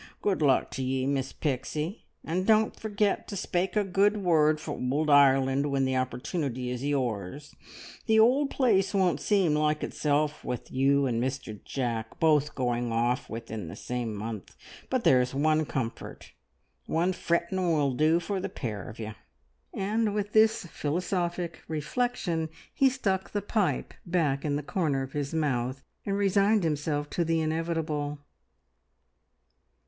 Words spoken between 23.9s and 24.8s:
back in the